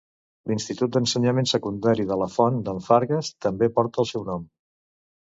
[0.45, 4.49] I l'Institut d'ensenyament secundari de la Font d'en Fargues també porta el seu nom.